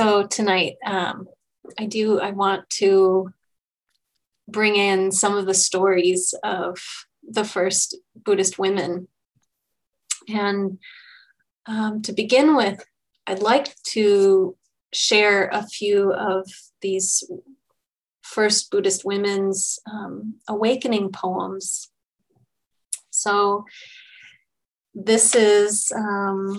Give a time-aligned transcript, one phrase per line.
[0.00, 1.28] So tonight, um,
[1.78, 3.34] I do, I want to
[4.48, 6.78] bring in some of the stories of
[7.22, 9.08] the first Buddhist women.
[10.26, 10.78] And
[11.66, 12.82] um, to begin with,
[13.26, 14.56] I'd like to
[14.94, 16.48] share a few of
[16.80, 17.22] these
[18.22, 21.90] first Buddhist women's um, awakening poems.
[23.10, 23.66] So,
[24.94, 26.58] this is um,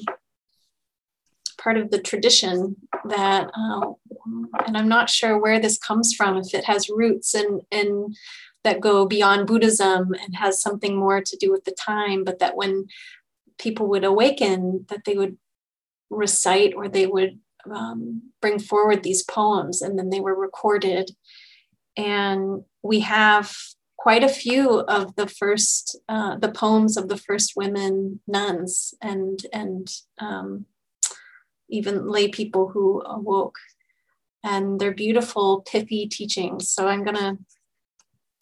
[1.61, 2.75] part of the tradition
[3.05, 3.91] that, uh,
[4.65, 8.15] and I'm not sure where this comes from, if it has roots and, and
[8.63, 12.55] that go beyond Buddhism and has something more to do with the time, but that
[12.55, 12.87] when
[13.59, 15.37] people would awaken, that they would
[16.09, 17.39] recite or they would
[17.71, 21.11] um, bring forward these poems and then they were recorded.
[21.95, 23.55] And we have
[23.97, 29.39] quite a few of the first, uh, the poems of the first women nuns and,
[29.53, 30.65] and um,
[31.71, 33.57] even lay people who awoke.
[34.43, 36.71] And they're beautiful, pithy teachings.
[36.71, 37.37] So I'm going to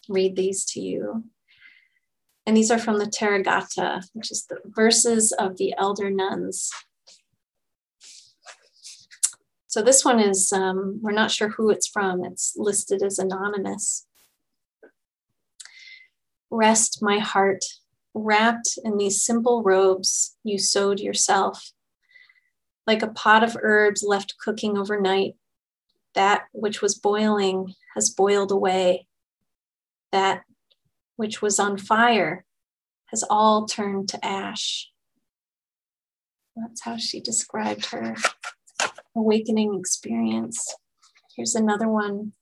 [0.09, 1.23] read these to you.
[2.45, 6.71] And these are from the Therigatha, which is the verses of the elder nuns.
[9.67, 12.25] So this one is, um, we're not sure who it's from.
[12.25, 14.07] It's listed as anonymous.
[16.49, 17.63] Rest, my heart,
[18.15, 21.71] wrapped in these simple robes you sewed yourself.
[22.89, 25.35] Like a pot of herbs left cooking overnight,
[26.15, 29.05] that which was boiling has boiled away.
[30.11, 30.41] That
[31.15, 32.45] which was on fire
[33.11, 34.89] has all turned to ash.
[36.55, 38.15] That's how she described her
[39.15, 40.75] awakening experience.
[41.37, 42.33] Here's another one.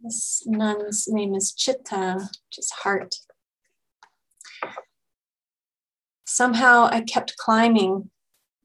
[0.00, 2.14] This nun's name is Chitta,
[2.46, 3.16] which is heart.
[6.24, 8.10] Somehow I kept climbing,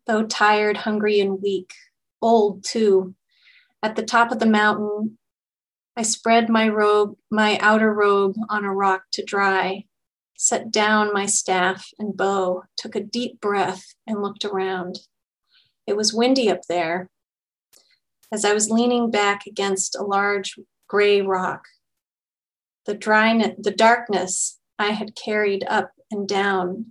[0.08, 1.74] though tired, hungry, and weak,
[2.22, 3.16] old too.
[3.82, 5.18] At the top of the mountain,
[5.98, 9.86] I spread my robe, my outer robe on a rock to dry,
[10.38, 15.00] set down my staff and bow, took a deep breath, and looked around.
[15.88, 17.10] It was windy up there.
[18.32, 20.60] As I was leaning back against a large
[20.90, 21.66] gray rock,
[22.86, 26.88] the dryness, the darkness I had carried up and down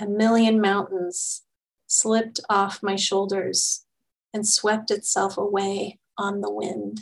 [0.00, 1.42] a million mountains
[1.88, 3.84] slipped off my shoulders
[4.32, 7.00] and swept itself away on the wind.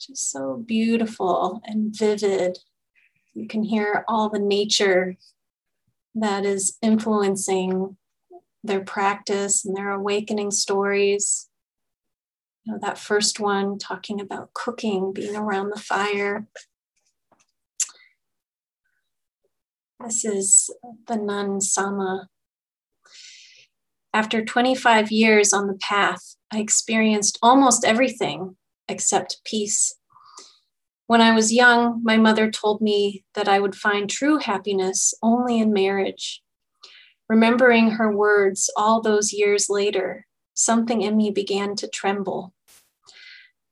[0.00, 2.58] Just so beautiful and vivid.
[3.34, 5.16] You can hear all the nature
[6.14, 7.96] that is influencing
[8.64, 11.48] their practice and their awakening stories.
[12.64, 16.46] You know, that first one talking about cooking, being around the fire.
[20.00, 20.70] This is
[21.06, 22.28] the nun Sama.
[24.14, 28.56] After 25 years on the path, I experienced almost everything
[28.86, 29.94] except peace.
[31.06, 35.58] When I was young, my mother told me that I would find true happiness only
[35.58, 36.42] in marriage.
[37.26, 42.52] Remembering her words all those years later, something in me began to tremble.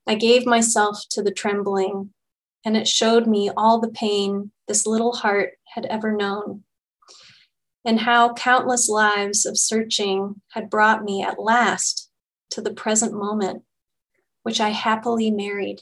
[0.07, 2.15] I gave myself to the trembling,
[2.65, 6.65] and it showed me all the pain this little heart had ever known,
[7.85, 12.11] and how countless lives of searching had brought me at last
[12.51, 13.63] to the present moment,
[14.43, 15.81] which I happily married.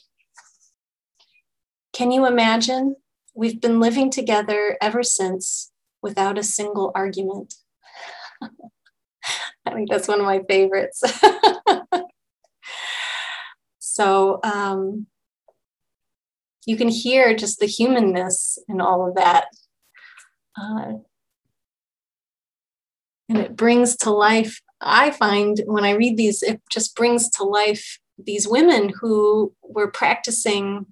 [1.92, 2.96] Can you imagine?
[3.34, 5.72] We've been living together ever since
[6.02, 7.54] without a single argument.
[9.66, 11.02] I think that's one of my favorites.
[13.78, 15.06] so um,
[16.66, 19.46] you can hear just the humanness in all of that.
[20.60, 20.92] Uh,
[23.28, 27.44] and it brings to life, I find when I read these, it just brings to
[27.44, 30.86] life these women who were practicing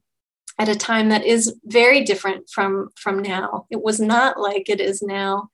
[0.58, 4.80] at a time that is very different from from now it was not like it
[4.80, 5.50] is now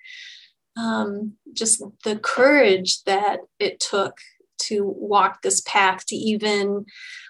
[0.77, 4.17] um, just the courage that it took
[4.59, 6.87] to walk this path, to even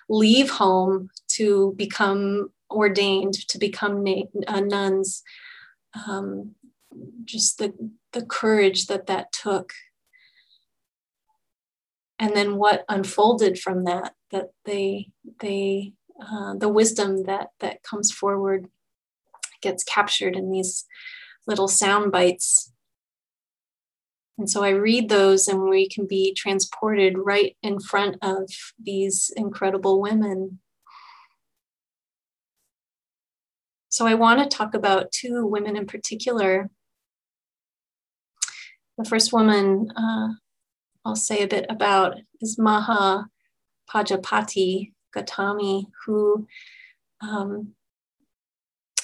[0.08, 5.22] leave home, to become ordained, to become na- uh, nuns.
[6.06, 6.54] Um,
[7.24, 7.72] just the,
[8.12, 9.72] the courage that that took.
[12.18, 15.10] And then what unfolded from that, that they,
[15.40, 18.68] they, uh, the wisdom that, that comes forward
[19.60, 20.84] gets captured in these
[21.46, 22.72] little sound bites
[24.38, 28.50] and so I read those, and we can be transported right in front of
[28.82, 30.58] these incredible women.
[33.88, 36.70] So I want to talk about two women in particular.
[38.98, 40.28] The first woman uh,
[41.04, 43.26] I'll say a bit about is Maha
[43.90, 46.46] Pajapati Gautami, who
[47.20, 47.74] um,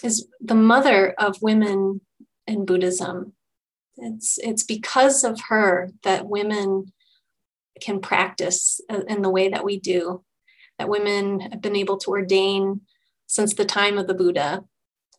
[0.03, 2.01] is the mother of women
[2.47, 3.33] in Buddhism.
[3.97, 6.93] It's, it's because of her that women
[7.81, 10.25] can practice in the way that we do,
[10.79, 12.83] that women have been able to ordain
[13.27, 14.65] since the time of the Buddha,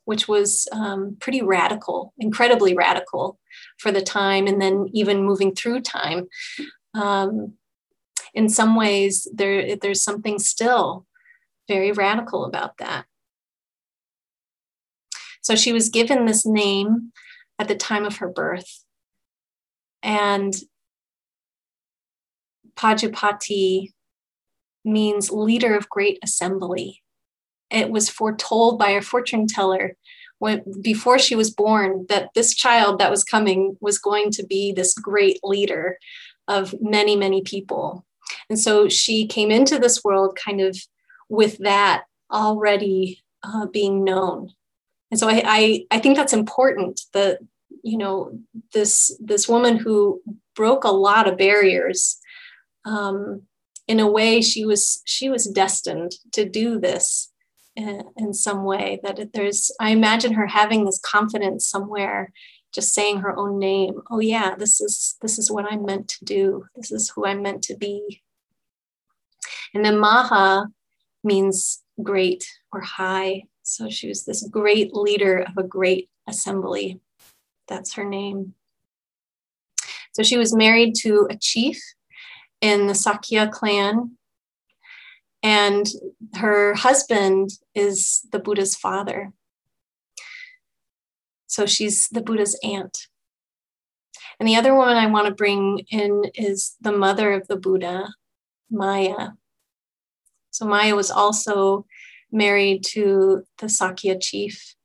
[0.06, 3.40] which was um, pretty radical, incredibly radical
[3.78, 6.28] for the time, and then even moving through time.
[6.94, 7.54] Um,
[8.34, 11.06] in some ways, there, there's something still
[11.68, 13.06] very radical about that.
[15.42, 17.12] So she was given this name
[17.58, 18.84] at the time of her birth.
[20.04, 20.56] And
[22.76, 23.94] Pajapati
[24.86, 27.02] means leader of great assembly.
[27.72, 29.96] It was foretold by a fortune teller
[30.40, 34.72] when, before she was born that this child that was coming was going to be
[34.72, 35.98] this great leader
[36.48, 38.06] of many, many people.
[38.50, 40.78] And so she came into this world kind of
[41.28, 44.52] with that already uh, being known.
[45.12, 47.40] And so I, I, I think that's important that,
[47.84, 48.40] you know,
[48.74, 50.22] this, this woman who
[50.56, 52.20] broke a lot of barriers
[52.86, 53.44] um,
[53.88, 57.32] in a way she was she was destined to do this
[58.18, 62.32] in, some way that there's i imagine her having this confidence somewhere
[62.72, 66.26] just saying her own name oh yeah this is this is what i'm meant to
[66.26, 66.66] do.
[66.76, 68.22] This is who i'm meant to be.
[69.74, 70.68] And then maha
[71.24, 73.44] means great or high.
[73.64, 77.00] So she was this great leader of a great assembly.
[77.68, 78.56] That's her name.
[80.14, 81.80] So she was married to a chief
[82.62, 84.18] in the Sakya clan.
[85.42, 85.88] And
[86.36, 89.32] her husband is the Buddha's father.
[91.48, 93.08] So she's the Buddha's aunt.
[94.40, 98.14] And the other woman I want to bring in is the mother of the Buddha,
[98.70, 99.30] Maya.
[100.52, 101.86] So Maya was also
[102.32, 104.76] married to the Sakya chief.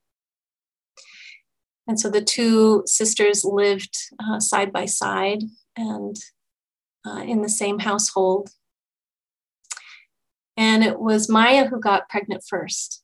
[1.87, 5.43] And so the two sisters lived uh, side by side
[5.77, 6.15] and
[7.05, 8.49] uh, in the same household.
[10.57, 13.03] And it was Maya who got pregnant first.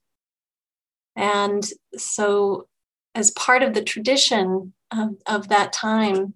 [1.16, 1.66] And
[1.98, 2.68] so,
[3.14, 6.34] as part of the tradition of, of that time,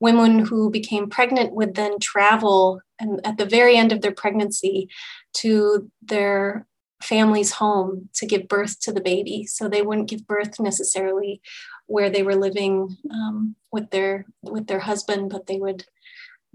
[0.00, 4.88] women who became pregnant would then travel and at the very end of their pregnancy
[5.34, 6.66] to their
[7.02, 9.44] family's home to give birth to the baby.
[9.46, 11.40] So they wouldn't give birth necessarily
[11.86, 15.84] where they were living um, with their with their husband, but they would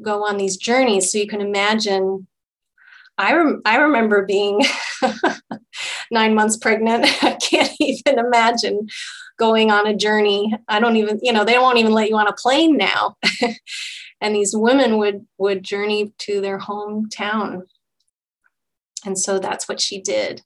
[0.01, 1.11] go on these journeys.
[1.11, 2.27] So you can imagine.
[3.21, 4.61] I, rem- I remember being
[6.11, 7.05] nine months pregnant.
[7.23, 8.87] I can't even imagine
[9.37, 10.53] going on a journey.
[10.67, 13.17] I don't even, you know, they won't even let you on a plane now.
[14.21, 17.63] and these women would would journey to their hometown.
[19.05, 20.41] And so that's what she did.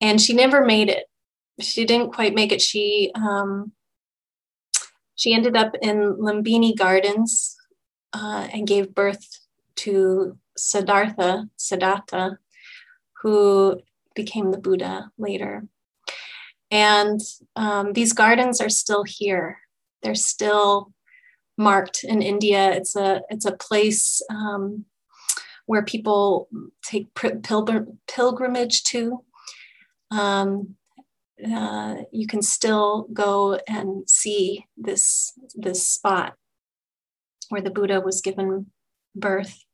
[0.00, 1.06] And she never made it.
[1.60, 2.62] She didn't quite make it.
[2.62, 3.72] She um,
[5.16, 7.56] she ended up in Lumbini Gardens,
[8.12, 9.40] uh, and gave birth
[9.76, 12.38] to Siddhartha, Siddhartha,
[13.22, 13.80] who
[14.14, 15.66] became the Buddha later.
[16.70, 17.20] And
[17.56, 19.60] um, these gardens are still here.
[20.02, 20.92] They're still
[21.56, 22.70] marked in India.
[22.72, 24.84] It's a it's a place um,
[25.66, 26.48] where people
[26.84, 29.24] take pilgr- pilgrimage to.
[30.10, 30.76] Um,
[31.44, 36.34] uh, you can still go and see this this spot
[37.48, 38.66] where the Buddha was given
[39.14, 39.64] birth.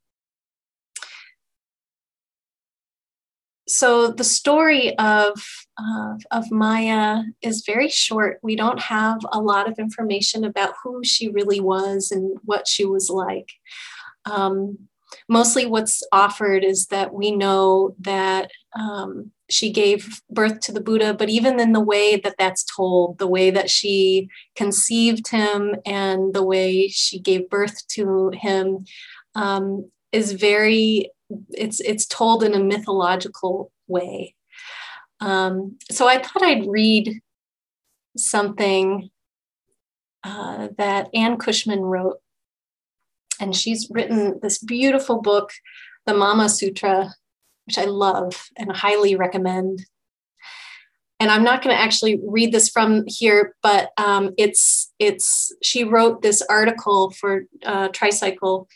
[3.66, 5.42] So the story of,
[5.78, 8.38] uh, of Maya is very short.
[8.42, 12.85] We don't have a lot of information about who she really was and what she
[12.85, 13.52] was like.
[14.26, 14.78] Um,
[15.28, 21.14] mostly what's offered is that we know that um, she gave birth to the Buddha,
[21.14, 26.35] but even in the way that that's told, the way that she conceived him and
[26.35, 28.85] the way she gave birth to him
[29.35, 31.11] um, is very,
[31.50, 34.35] it's, it's told in a mythological way.
[35.21, 37.21] Um, so I thought I'd read
[38.17, 39.11] something
[40.23, 42.19] uh, that Anne Cushman wrote.
[43.41, 45.50] And she's written this beautiful book,
[46.07, 47.14] the Mama Sutra,
[47.67, 49.87] which I love and highly recommend.
[51.21, 55.85] And I'm not going to actually read this from here, but um, it's it's she
[55.85, 58.69] wrote this article for uh, Tricycle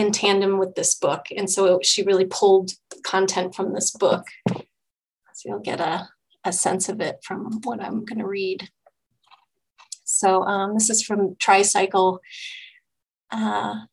[0.00, 2.72] in tandem with this book, and so she really pulled
[3.04, 4.26] content from this book.
[4.48, 6.08] So you'll get a,
[6.44, 8.68] a sense of it from what I'm going to read.
[10.04, 12.20] So um, this is from Tricycle.
[13.30, 13.86] Uh,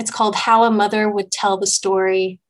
[0.00, 2.40] It's called How a Mother Would Tell the Story,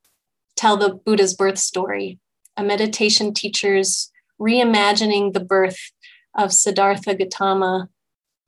[0.54, 2.20] Tell the Buddha's Birth Story,
[2.56, 5.80] a meditation teacher's reimagining the birth
[6.38, 7.88] of Siddhartha Gautama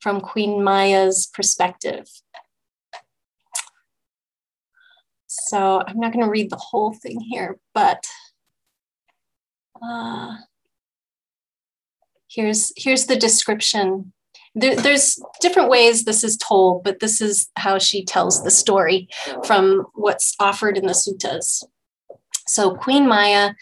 [0.01, 2.07] from Queen Maya's perspective.
[5.53, 8.07] So I'm not going to read the whole thing here, but
[9.83, 10.37] uh,
[12.27, 14.15] here's here's the description.
[14.55, 19.11] There, there's different ways this is told, but this is how she tells the story
[19.45, 21.63] from what's offered in the suttas.
[22.49, 23.53] So Queen Maya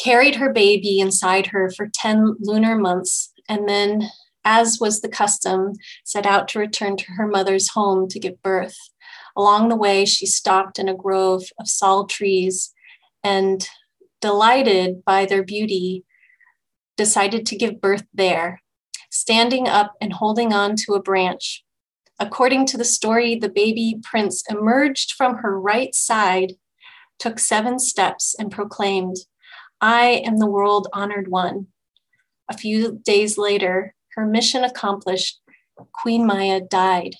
[0.00, 4.08] carried her baby inside her for 10 lunar months and then
[4.44, 5.72] as was the custom,
[6.04, 8.76] set out to return to her mother's home to give birth.
[9.38, 12.74] Along the way, she stopped in a grove of sal trees
[13.22, 13.68] and,
[14.20, 16.04] delighted by their beauty,
[16.96, 18.60] decided to give birth there,
[19.10, 21.64] standing up and holding on to a branch.
[22.18, 26.54] According to the story, the baby prince emerged from her right side,
[27.20, 29.18] took seven steps, and proclaimed,
[29.80, 31.68] I am the world honored one.
[32.50, 35.40] A few days later, her mission accomplished,
[35.92, 37.14] Queen Maya died.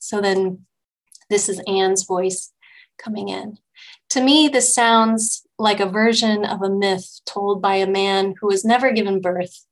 [0.00, 0.66] So then,
[1.32, 2.52] this is Anne's voice
[2.98, 3.56] coming in.
[4.10, 8.48] To me, this sounds like a version of a myth told by a man who
[8.48, 9.64] was never given birth.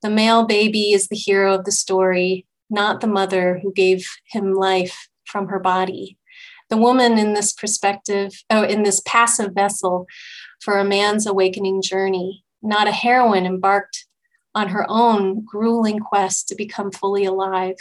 [0.00, 4.54] The male baby is the hero of the story, not the mother who gave him
[4.54, 6.16] life from her body.
[6.70, 10.06] The woman in this perspective, oh, in this passive vessel
[10.62, 14.06] for a man's awakening journey, not a heroine embarked
[14.54, 17.76] on her own grueling quest to become fully alive.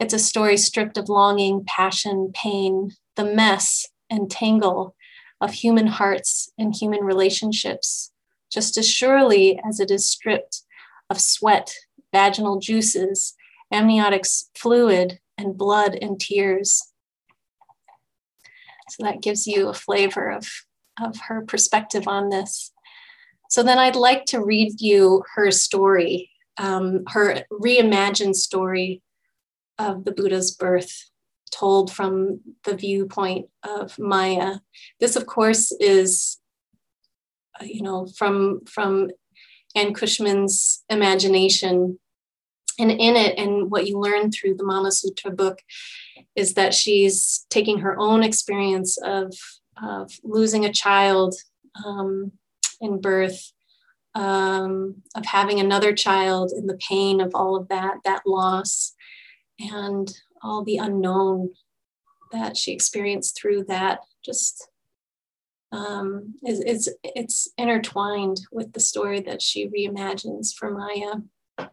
[0.00, 4.96] It's a story stripped of longing, passion, pain, the mess and tangle
[5.42, 8.10] of human hearts and human relationships,
[8.50, 10.62] just as surely as it is stripped
[11.10, 11.74] of sweat,
[12.14, 13.34] vaginal juices,
[13.70, 16.82] amniotic fluid, and blood and tears.
[18.88, 20.48] So that gives you a flavor of,
[20.98, 22.72] of her perspective on this.
[23.50, 29.02] So then I'd like to read you her story, um, her reimagined story
[29.86, 30.94] of the Buddha's birth,
[31.50, 34.50] told from the viewpoint of Maya.
[35.00, 36.38] This, of course, is,
[37.58, 39.10] uh, you know, from from
[39.74, 41.98] Anne Cushman's imagination.
[42.78, 45.58] And in it, and what you learn through the Mama Sutra book,
[46.34, 49.34] is that she's taking her own experience of,
[49.82, 51.34] of losing a child
[51.84, 52.32] um,
[52.80, 53.52] in birth,
[54.14, 58.94] um, of having another child and the pain of all of that, that loss,
[59.60, 60.12] and
[60.42, 61.50] all the unknown
[62.32, 64.68] that she experienced through that just
[65.72, 71.68] um, is, is it's intertwined with the story that she reimagines for Maya.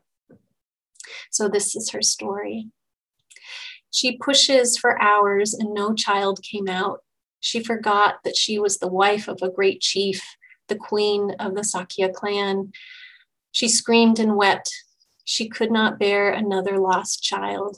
[1.32, 2.70] So this is her story.
[3.92, 7.00] She pushes for hours and no child came out.
[7.40, 10.24] She forgot that she was the wife of a great chief
[10.68, 12.72] the queen of the Sakya clan.
[13.52, 14.72] She screamed and wept.
[15.28, 17.78] She could not bear another lost child.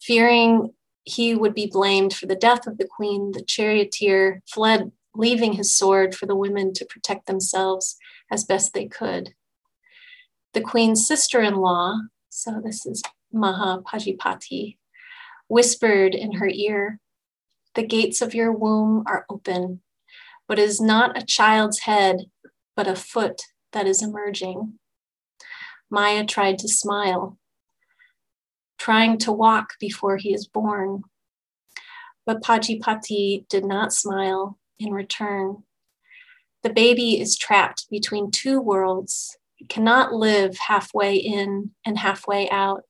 [0.00, 5.54] Fearing he would be blamed for the death of the queen, the charioteer fled, leaving
[5.54, 7.96] his sword for the women to protect themselves
[8.30, 9.34] as best they could.
[10.52, 14.78] The queen's sister in law, so this is Maha Pajipati,
[15.48, 17.00] whispered in her ear,
[17.74, 19.80] The gates of your womb are open
[20.48, 22.24] but is not a child's head,
[22.74, 23.42] but a foot
[23.72, 24.78] that is emerging.
[25.90, 27.38] Maya tried to smile,
[28.78, 31.02] trying to walk before he is born.
[32.26, 35.64] But Pajipati did not smile in return.
[36.62, 39.36] The baby is trapped between two worlds.
[39.54, 42.82] He cannot live halfway in and halfway out.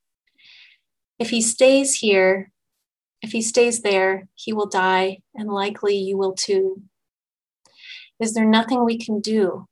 [1.19, 2.51] If he stays here,
[3.23, 6.83] if he stays there, he will die, and likely you will too.
[8.21, 9.69] Is there nothing we can do?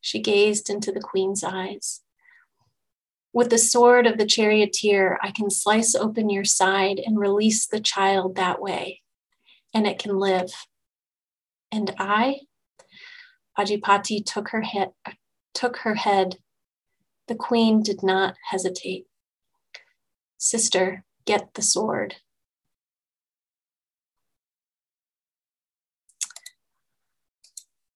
[0.00, 2.02] She gazed into the queen's eyes.
[3.32, 7.80] With the sword of the charioteer, I can slice open your side and release the
[7.80, 9.02] child that way,
[9.74, 10.50] and it can live.
[11.70, 12.40] And I?
[13.56, 14.92] Pajipati took her head,
[15.52, 16.36] took her head.
[17.26, 19.06] The queen did not hesitate.
[20.38, 22.16] Sister, get the sword.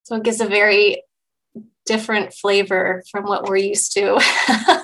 [0.03, 1.03] So it gives a very
[1.87, 4.19] different flavor from what we're used to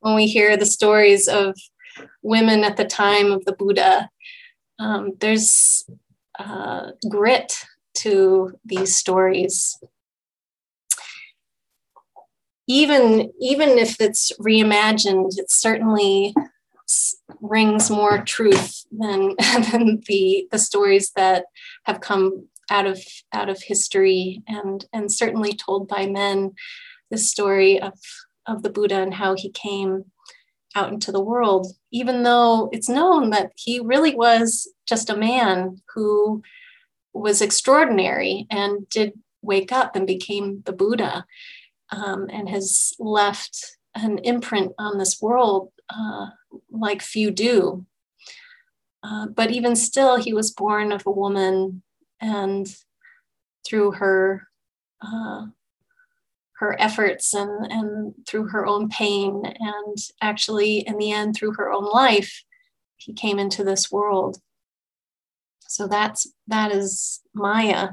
[0.00, 1.54] when we hear the stories of
[2.22, 4.08] women at the time of the Buddha.
[4.78, 5.88] Um, there's
[6.38, 7.64] uh, grit
[7.94, 9.78] to these stories.
[12.68, 16.34] Even, even if it's reimagined, it certainly
[17.40, 19.34] rings more truth than,
[19.70, 21.46] than the the stories that
[21.84, 23.02] have come out of
[23.32, 26.52] out of history and and certainly told by men
[27.10, 27.94] the story of
[28.48, 30.06] of the Buddha and how he came
[30.74, 35.80] out into the world, even though it's known that he really was just a man
[35.94, 36.42] who
[37.12, 39.12] was extraordinary and did
[39.42, 41.24] wake up and became the Buddha
[41.90, 46.26] um, and has left an imprint on this world uh,
[46.70, 47.86] like few do.
[49.02, 51.82] Uh, but even still, he was born of a woman,
[52.20, 52.74] and
[53.66, 54.48] through her
[55.00, 55.46] uh,
[56.58, 61.70] her efforts and, and through her own pain, and actually, in the end, through her
[61.70, 62.42] own life,
[62.96, 64.38] he came into this world.
[65.68, 67.90] So that's that is Maya.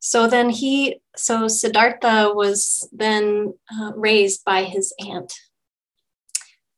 [0.00, 5.32] So then he, so Siddhartha was then uh, raised by his aunt.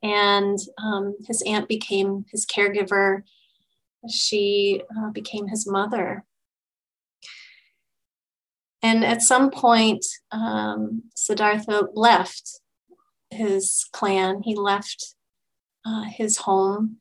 [0.03, 3.23] And um, his aunt became his caregiver.
[4.09, 6.26] She uh, became his mother.
[8.83, 12.61] And at some point, um, Siddhartha left
[13.31, 15.15] his clan, he left
[15.85, 16.99] uh, his home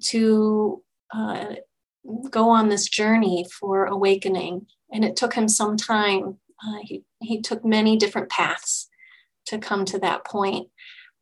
[0.00, 0.82] to
[1.14, 1.54] uh,
[2.30, 6.38] go on this journey for awakening and it took him some time.
[6.64, 8.88] Uh, he, he took many different paths
[9.46, 10.68] to come to that point,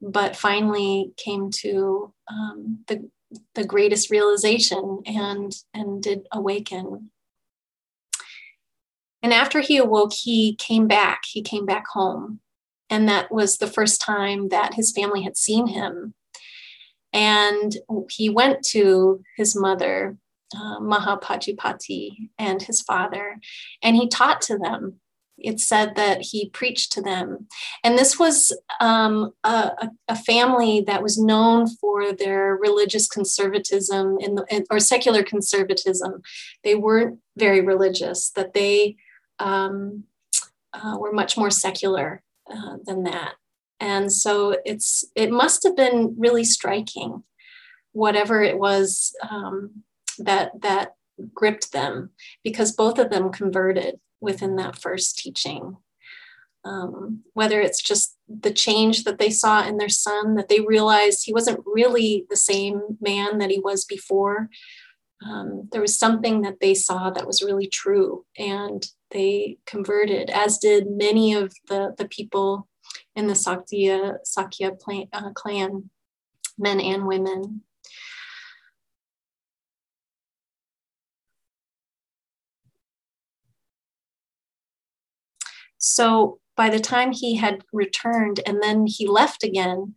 [0.00, 3.08] but finally came to um, the,
[3.54, 7.10] the greatest realization and, and did awaken.
[9.24, 11.22] And after he awoke, he came back.
[11.24, 12.40] He came back home.
[12.90, 16.12] And that was the first time that his family had seen him.
[17.10, 17.74] And
[18.10, 20.18] he went to his mother
[20.54, 23.38] uh, Mahapajipati and his father,
[23.82, 25.00] and he taught to them.
[25.38, 27.48] It said that he preached to them.
[27.82, 34.36] And this was um, a, a, family that was known for their religious conservatism in
[34.36, 36.22] the, or secular conservatism.
[36.62, 38.96] They weren't very religious, that they
[39.38, 40.04] um,
[40.72, 43.34] uh, were much more secular uh, than that.
[43.80, 47.22] And so it's it must have been really striking,
[47.92, 49.82] whatever it was um,
[50.18, 50.94] that that
[51.32, 52.10] gripped them
[52.42, 55.76] because both of them converted within that first teaching
[56.64, 61.24] um, whether it's just the change that they saw in their son that they realized
[61.24, 64.48] he wasn't really the same man that he was before
[65.24, 70.58] um, there was something that they saw that was really true and they converted as
[70.58, 72.68] did many of the, the people
[73.16, 75.88] in the sakya, sakya clan, uh, clan
[76.58, 77.62] men and women
[85.84, 89.94] So by the time he had returned and then he left again,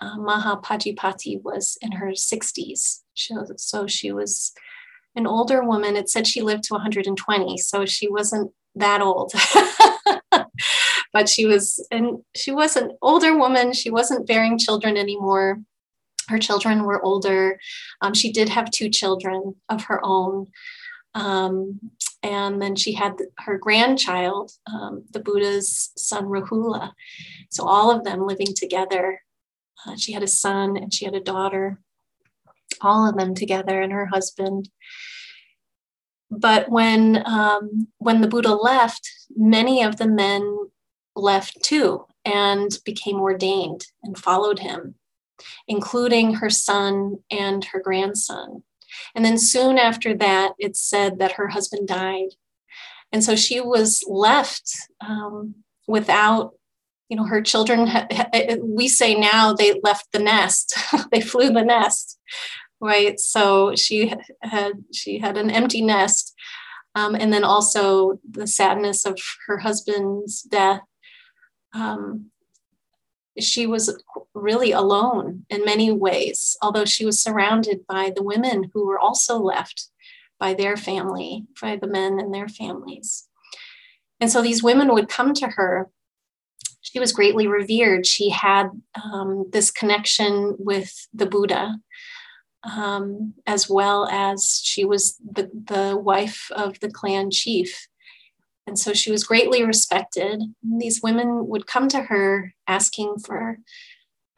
[0.00, 3.02] uh, Mahapajipati was in her 60s.
[3.12, 4.52] She, So she was
[5.16, 5.96] an older woman.
[5.96, 9.32] It said she lived to 120, so she wasn't that old.
[11.12, 13.72] but she was and she was an older woman.
[13.72, 15.58] She wasn't bearing children anymore.
[16.28, 17.58] Her children were older.
[18.00, 20.48] Um, she did have two children of her own.
[21.14, 21.80] Um,
[22.22, 26.92] and then she had her grandchild, um, the Buddha's son Rahula.
[27.50, 29.22] So all of them living together.
[29.86, 31.80] Uh, she had a son and she had a daughter,
[32.80, 34.68] all of them together, and her husband.
[36.30, 40.68] But when um, when the Buddha left, many of the men
[41.14, 44.96] left too and became ordained and followed him,
[45.68, 48.62] including her son and her grandson.
[49.14, 52.30] And then soon after that, it said that her husband died.
[53.12, 55.54] And so she was left um,
[55.86, 56.54] without,
[57.08, 57.88] you know, her children.
[58.62, 60.76] We say now they left the nest,
[61.12, 62.18] they flew the nest,
[62.80, 63.18] right?
[63.18, 64.12] So she
[64.42, 66.34] had she had an empty nest,
[66.94, 70.82] um, and then also the sadness of her husband's death.
[71.74, 72.30] Um,
[73.38, 74.02] she was
[74.34, 79.38] really alone in many ways, although she was surrounded by the women who were also
[79.38, 79.88] left
[80.38, 83.28] by their family, by the men and their families.
[84.20, 85.90] And so these women would come to her.
[86.80, 88.06] She was greatly revered.
[88.06, 88.70] She had
[89.02, 91.76] um, this connection with the Buddha,
[92.66, 97.88] um, as well as she was the, the wife of the clan chief.
[98.66, 100.42] And so she was greatly respected.
[100.62, 103.58] These women would come to her asking for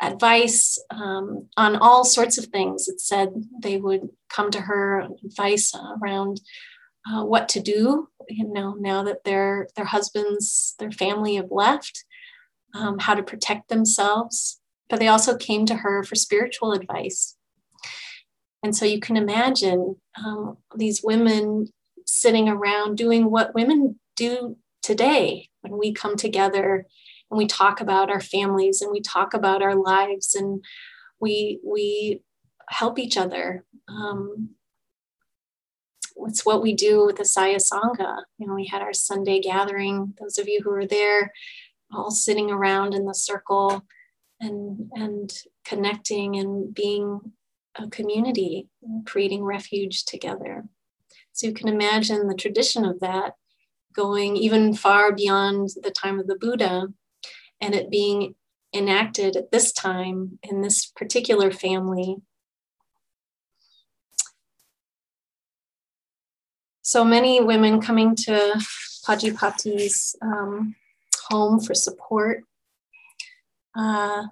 [0.00, 2.88] advice um, on all sorts of things.
[2.88, 3.30] It said
[3.62, 6.40] they would come to her advice around
[7.10, 8.08] uh, what to do.
[8.28, 12.04] You know, now that their their husbands, their family have left,
[12.74, 14.60] um, how to protect themselves,
[14.90, 17.37] but they also came to her for spiritual advice.
[18.62, 21.68] And so you can imagine um, these women
[22.06, 26.86] sitting around doing what women do today when we come together
[27.30, 30.64] and we talk about our families and we talk about our lives and
[31.20, 32.22] we we
[32.68, 33.64] help each other.
[33.88, 34.50] Um,
[36.26, 38.22] it's what we do with the Assaya Sangha.
[38.38, 40.14] You know, we had our Sunday gathering.
[40.20, 41.32] Those of you who were there,
[41.92, 43.84] all sitting around in the circle
[44.40, 45.32] and and
[45.64, 47.32] connecting and being
[47.78, 48.68] a community,
[49.06, 50.64] creating refuge together.
[51.32, 53.34] So you can imagine the tradition of that
[53.92, 56.88] going even far beyond the time of the Buddha
[57.60, 58.34] and it being
[58.74, 62.16] enacted at this time in this particular family.
[66.82, 68.64] So many women coming to
[69.06, 70.74] Pajipati's um,
[71.28, 72.44] home for support.
[73.76, 74.24] Uh,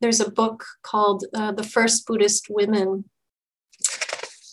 [0.00, 3.04] there's a book called uh, The First Buddhist Women,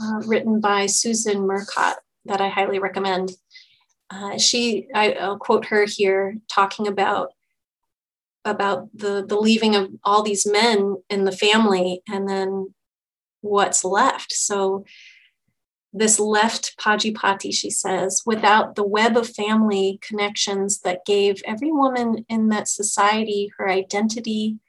[0.01, 3.31] uh, written by Susan Murcott, that I highly recommend.
[4.10, 7.31] Uh, she, I, will quote her here, talking about
[8.47, 12.73] about the the leaving of all these men in the family, and then
[13.41, 14.31] what's left.
[14.31, 14.86] So
[15.91, 22.25] this left Pajipati, she says, without the web of family connections that gave every woman
[22.27, 24.60] in that society her identity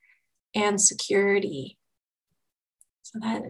[0.56, 1.78] and security.
[3.02, 3.42] So that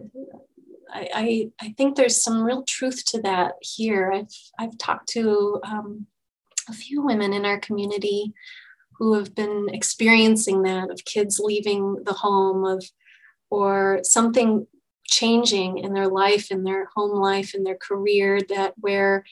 [0.93, 4.11] I, I, I think there's some real truth to that here.
[4.13, 4.27] I've,
[4.59, 6.05] I've talked to um,
[6.69, 8.33] a few women in our community
[8.97, 12.83] who have been experiencing that of kids leaving the home of
[13.49, 14.67] or something
[15.05, 19.23] changing in their life in their home life in their career that where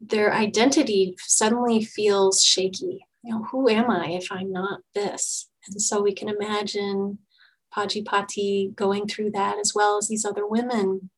[0.00, 5.80] their identity suddenly feels shaky you know who am i if i'm not this and
[5.80, 7.18] so we can imagine
[7.74, 11.10] Pajipati going through that as well as these other women.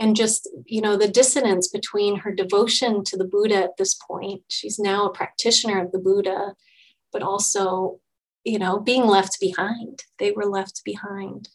[0.00, 4.42] And just, you know, the dissonance between her devotion to the Buddha at this point,
[4.48, 6.54] she's now a practitioner of the Buddha,
[7.12, 8.00] but also,
[8.42, 10.02] you know, being left behind.
[10.18, 11.48] They were left behind.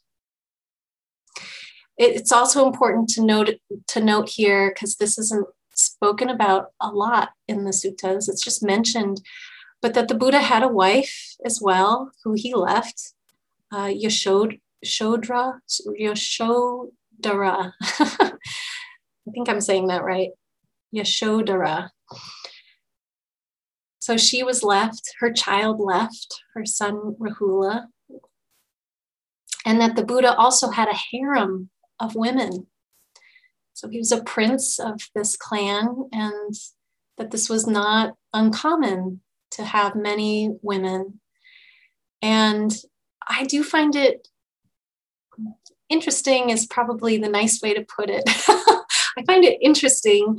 [1.98, 3.50] It's also important to note
[3.88, 8.64] to note here, because this isn't spoken about a lot in the suttas, it's just
[8.64, 9.22] mentioned
[9.82, 13.14] but that the Buddha had a wife as well, who he left,
[13.72, 15.60] uh, Yashod, Shodra,
[16.00, 17.74] Yashodhara.
[17.82, 20.30] I think I'm saying that right.
[20.94, 21.90] Yashodhara.
[24.00, 27.86] So she was left, her child left, her son Rahula,
[29.66, 32.68] and that the Buddha also had a harem of women.
[33.74, 36.56] So he was a prince of this clan, and
[37.18, 39.22] that this was not uncommon
[39.60, 41.20] to have many women.
[42.22, 42.74] And
[43.28, 44.28] I do find it
[45.90, 48.24] interesting, is probably the nice way to put it.
[48.28, 50.38] I find it interesting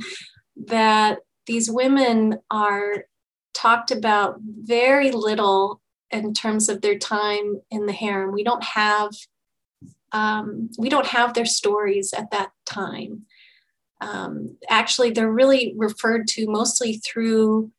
[0.67, 3.05] that these women are
[3.53, 8.33] talked about very little in terms of their time in the harem.
[8.33, 9.11] We don't have
[10.13, 13.27] um, we don't have their stories at that time.
[14.01, 17.71] Um, actually, they're really referred to mostly through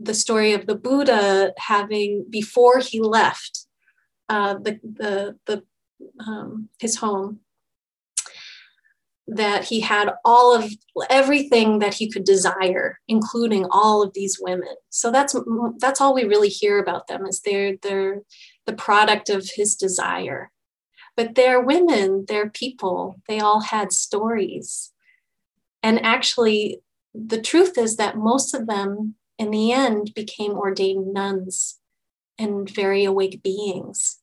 [0.00, 3.66] the story of the Buddha having before he left
[4.28, 5.62] uh, the the, the
[6.26, 7.40] um, his home
[9.26, 10.72] that he had all of
[11.08, 14.74] everything that he could desire including all of these women.
[14.88, 15.36] So that's
[15.78, 18.22] that's all we really hear about them is they're they're
[18.66, 20.50] the product of his desire.
[21.16, 24.92] But they're women they're people they all had stories.
[25.82, 26.80] And actually
[27.14, 31.78] the truth is that most of them in the end became ordained nuns
[32.38, 34.18] and very awake beings.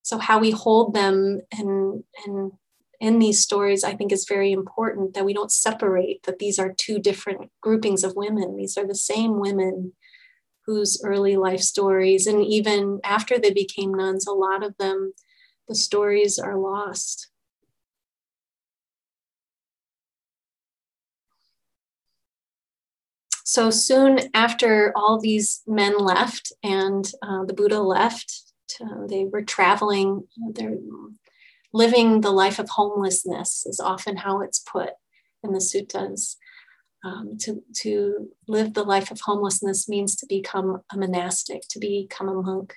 [0.00, 2.52] So how we hold them and and
[2.98, 6.72] in these stories, I think is very important that we don't separate that these are
[6.72, 8.56] two different groupings of women.
[8.56, 9.92] These are the same women
[10.66, 15.12] whose early life stories, and even after they became nuns, a lot of them,
[15.68, 17.28] the stories are lost.
[23.48, 28.42] So soon after all these men left and uh, the Buddha left,
[28.78, 30.76] uh, they were traveling, they're
[31.72, 34.90] living the life of homelessness, is often how it's put
[35.42, 36.36] in the suttas.
[37.02, 42.28] Um, to, to live the life of homelessness means to become a monastic, to become
[42.28, 42.74] a monk.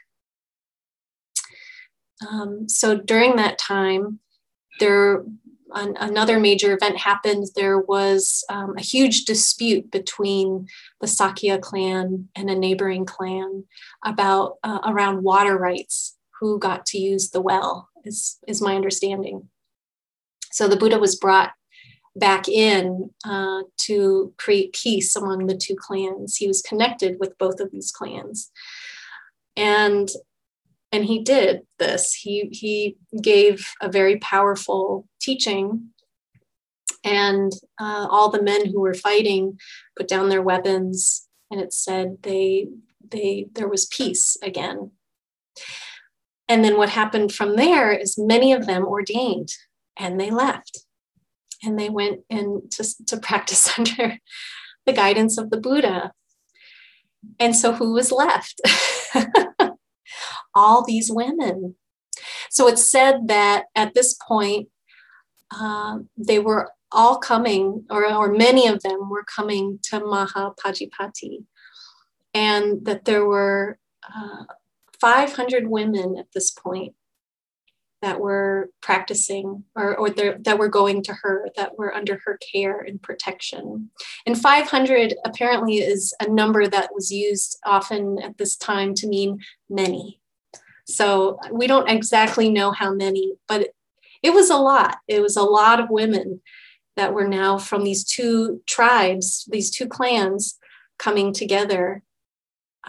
[2.25, 4.19] Um, so during that time,
[4.79, 5.25] there
[5.73, 7.47] an, another major event happened.
[7.55, 10.67] There was um, a huge dispute between
[10.99, 13.65] the Sakya clan and a neighboring clan
[14.03, 19.49] about uh, around water rights, who got to use the well, is, is my understanding.
[20.51, 21.51] So the Buddha was brought
[22.15, 26.35] back in uh, to create peace among the two clans.
[26.35, 28.51] He was connected with both of these clans.
[29.55, 30.09] And
[30.91, 32.13] and he did this.
[32.13, 35.89] He he gave a very powerful teaching,
[37.03, 39.59] and uh, all the men who were fighting
[39.97, 42.67] put down their weapons, and it said they
[43.09, 44.91] they there was peace again.
[46.47, 49.49] And then what happened from there is many of them ordained,
[49.97, 50.85] and they left,
[51.63, 54.17] and they went in to, to practice under
[54.85, 56.11] the guidance of the Buddha.
[57.39, 58.59] And so, who was left?
[60.55, 61.75] all these women.
[62.49, 64.69] So it's said that at this point,
[65.51, 71.45] uh, they were all coming, or, or many of them were coming to Mahapajipati,
[72.33, 74.45] and that there were uh,
[74.99, 76.93] 500 women at this point
[78.01, 82.79] that were practicing or, or that were going to her, that were under her care
[82.79, 83.91] and protection.
[84.25, 89.39] And 500 apparently is a number that was used often at this time to mean
[89.69, 90.20] many.
[90.95, 93.69] So we don't exactly know how many, but
[94.23, 94.97] it was a lot.
[95.07, 96.41] It was a lot of women
[96.95, 100.57] that were now from these two tribes, these two clans
[100.99, 102.03] coming together,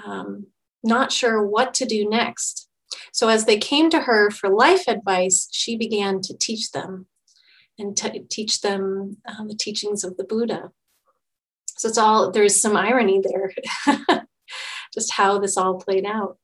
[0.05, 0.47] um,
[0.83, 2.69] not sure what to do next.
[3.13, 7.07] So as they came to her for life advice, she began to teach them
[7.79, 10.71] and t- teach them uh, the teachings of the Buddha.
[11.79, 13.53] So it's all, there's some irony there,
[14.95, 16.39] just how this all played out.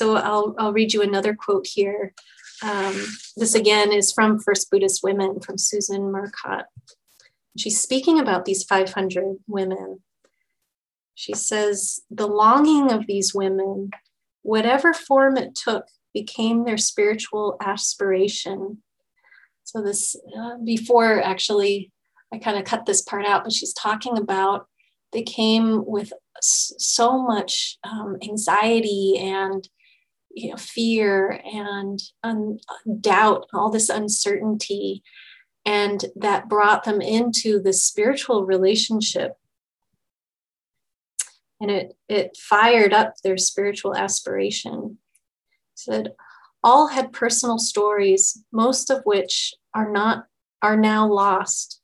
[0.00, 2.14] So I'll, I'll read you another quote here.
[2.62, 2.94] Um,
[3.36, 6.64] this again is from First Buddhist Women from Susan Murcott.
[7.58, 10.00] She's speaking about these 500 women.
[11.14, 13.90] She says, The longing of these women,
[14.40, 15.84] whatever form it took,
[16.14, 18.78] became their spiritual aspiration.
[19.64, 21.92] So, this uh, before actually,
[22.32, 24.66] I kind of cut this part out, but she's talking about
[25.12, 26.10] they came with
[26.40, 29.68] so much um, anxiety and
[30.30, 32.58] you know, fear and um,
[33.00, 35.02] doubt, all this uncertainty.
[35.66, 39.32] And that brought them into this spiritual relationship.
[41.60, 44.98] And it, it fired up their spiritual aspiration.
[45.74, 46.12] said,
[46.62, 50.26] all had personal stories, most of which are not
[50.62, 51.80] are now lost.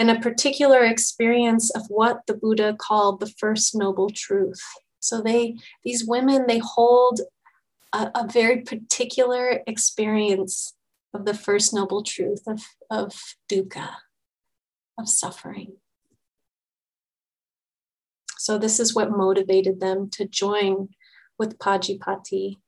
[0.00, 4.60] And a particular experience of what the Buddha called the first noble truth.
[5.00, 7.20] So they, these women, they hold
[7.92, 10.74] a, a very particular experience
[11.14, 13.90] of the first noble truth of, of dukkha,
[14.98, 15.76] of suffering.
[18.36, 20.88] So, this is what motivated them to join
[21.38, 22.58] with Pajipati.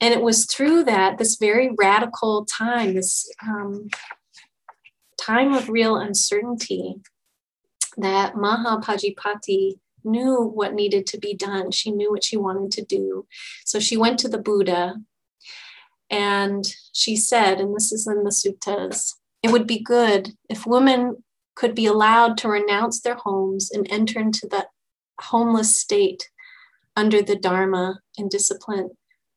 [0.00, 3.88] And it was through that, this very radical time, this um,
[5.18, 6.96] time of real uncertainty,
[7.96, 11.70] that Mahapajipati knew what needed to be done.
[11.70, 13.26] She knew what she wanted to do.
[13.64, 14.96] So she went to the Buddha
[16.10, 21.24] and she said, and this is in the suttas, it would be good if women
[21.54, 24.66] could be allowed to renounce their homes and enter into the
[25.20, 26.30] homeless state
[26.96, 28.90] under the Dharma and discipline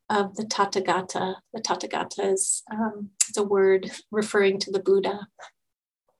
[0.09, 1.35] of the Tathagata.
[1.53, 5.27] The Tathagata is um, it's a word referring to the Buddha.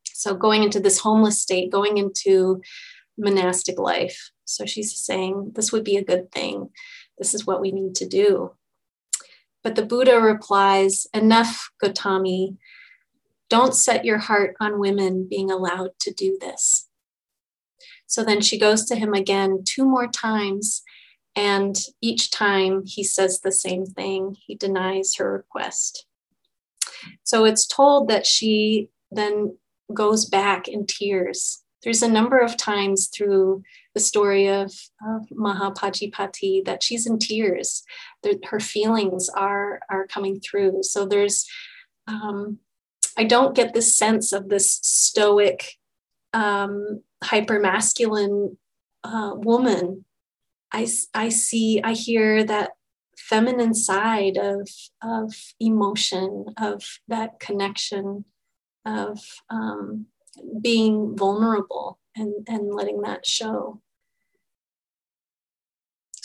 [0.05, 2.61] So going into this homeless state, going into
[3.17, 4.31] monastic life.
[4.47, 6.69] So she's saying, This would be a good thing.
[7.17, 8.55] This is what we need to do.
[9.63, 12.57] But the Buddha replies, Enough, Gotami.
[13.49, 16.87] Don't set your heart on women being allowed to do this.
[18.05, 20.81] So then she goes to him again two more times.
[21.35, 24.37] And each time he says the same thing.
[24.45, 26.05] He denies her request.
[27.23, 29.57] So it's told that she then
[29.93, 33.63] goes back in tears there's a number of times through
[33.97, 34.71] the story of,
[35.11, 37.83] of Mahapajipati that she's in tears.
[38.51, 40.83] Her feelings are are coming through.
[40.83, 41.37] So there's,
[42.05, 42.59] um,
[43.17, 45.59] I don't get this sense of this stoic,
[46.33, 48.57] um, hyper masculine
[49.03, 50.05] uh, woman.
[50.71, 50.87] I
[51.25, 52.69] I see I hear that
[53.17, 54.69] feminine side of
[55.01, 56.29] of emotion
[56.69, 58.25] of that connection
[58.85, 60.05] of um,
[60.61, 63.81] being vulnerable and, and letting that show.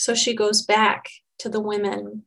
[0.03, 2.25] So she goes back to the women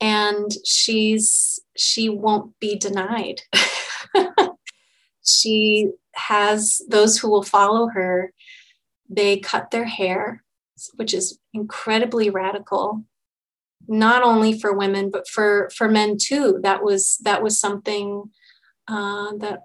[0.00, 3.42] and she's she won't be denied.
[5.22, 8.32] she has those who will follow her
[9.10, 10.42] they cut their hair
[10.94, 13.04] which is incredibly radical
[13.86, 18.30] not only for women but for for men too that was that was something
[18.88, 19.64] uh, that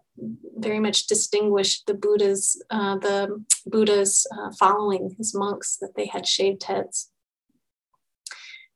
[0.57, 6.27] very much distinguished the buddha's uh, the buddha's uh, following his monks that they had
[6.27, 7.11] shaved heads.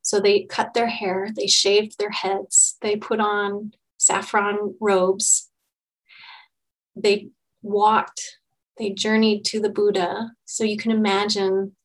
[0.02, 5.49] So they cut their hair they shaved their heads they put on saffron robes.
[6.95, 7.30] They
[7.62, 8.39] walked
[8.80, 10.32] they journeyed to the buddha.
[10.45, 11.75] So you can imagine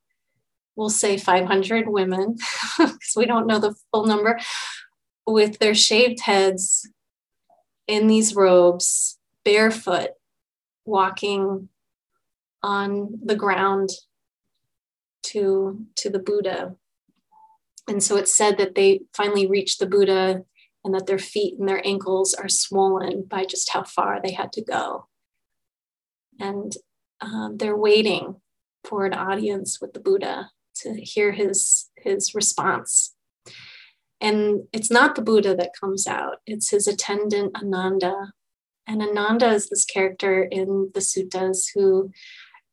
[0.76, 2.36] we'll say 500 women,
[2.78, 4.40] because we don't know the full number,
[5.26, 6.88] with their shaved heads
[7.86, 10.11] in these robes, barefoot,
[10.85, 11.68] walking
[12.62, 13.90] on the ground
[15.24, 16.76] to, to the Buddha.
[17.88, 20.44] And so it's said that they finally reached the Buddha
[20.85, 24.52] and that their feet and their ankles are swollen by just how far they had
[24.52, 25.07] to go.
[26.38, 26.72] And
[27.20, 28.37] um, they're waiting
[28.85, 33.14] for an audience with the Buddha to hear his his response.
[34.20, 38.33] And it's not the Buddha that comes out, it's his attendant Ananda.
[38.87, 42.11] And Ananda is this character in the suttas who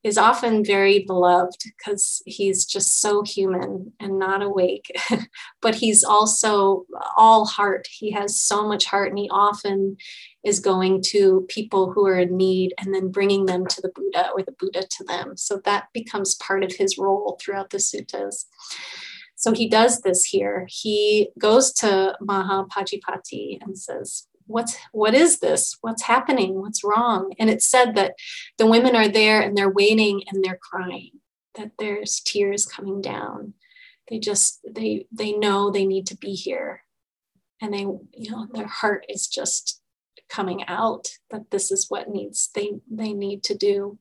[0.03, 4.91] is often very beloved because he's just so human and not awake.
[5.61, 7.87] but he's also all heart.
[7.89, 9.97] He has so much heart, and he often
[10.43, 14.29] is going to people who are in need and then bringing them to the Buddha
[14.35, 15.37] or the Buddha to them.
[15.37, 18.45] So that becomes part of his role throughout the suttas.
[19.35, 20.67] So he does this here.
[20.69, 25.77] He goes to Mahapajapati and says, what's what is this?
[25.81, 26.61] What's happening?
[26.61, 27.33] What's wrong?
[27.39, 28.15] And it said that
[28.57, 31.11] the women are there and they're waiting and they're crying
[31.55, 33.53] that there's tears coming down.
[34.09, 36.83] They just they they know they need to be here.
[37.61, 39.81] And they you know their heart is just
[40.29, 43.99] coming out that this is what needs they they need to do.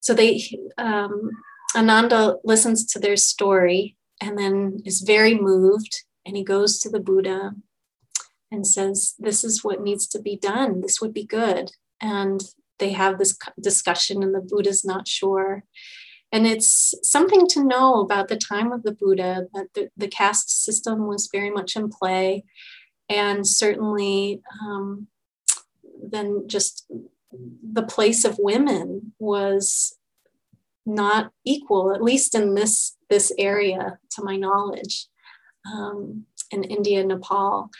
[0.00, 0.42] So they
[0.78, 1.30] um,
[1.76, 7.00] ananda listens to their story and then is very moved and he goes to the
[7.00, 7.52] buddha
[8.52, 10.82] and says, This is what needs to be done.
[10.82, 11.72] This would be good.
[12.00, 12.40] And
[12.78, 15.64] they have this discussion, and the Buddha's not sure.
[16.30, 20.64] And it's something to know about the time of the Buddha that the, the caste
[20.64, 22.44] system was very much in play.
[23.08, 25.08] And certainly, um,
[26.02, 26.90] then just
[27.62, 29.96] the place of women was
[30.84, 35.06] not equal, at least in this, this area, to my knowledge.
[35.72, 37.70] Um, in India, Nepal.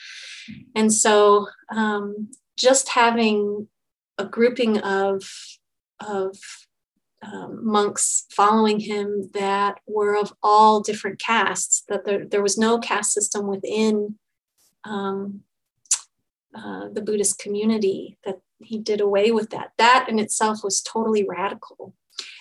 [0.74, 3.68] And so um, just having
[4.18, 5.22] a grouping of,
[6.00, 6.36] of
[7.22, 12.78] um, monks following him that were of all different castes, that there, there was no
[12.78, 14.18] caste system within
[14.84, 15.42] um,
[16.54, 19.72] uh, the Buddhist community, that he did away with that.
[19.78, 21.94] That in itself was totally radical.